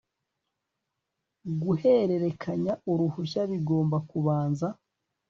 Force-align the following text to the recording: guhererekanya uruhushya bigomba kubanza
guhererekanya 1.61 2.73
uruhushya 2.91 3.41
bigomba 3.51 3.97
kubanza 4.09 4.67